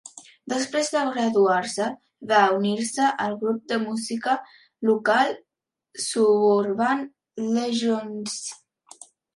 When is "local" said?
4.93-5.39